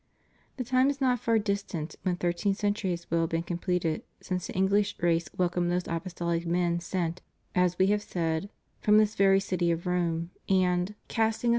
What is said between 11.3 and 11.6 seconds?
the» Eoh.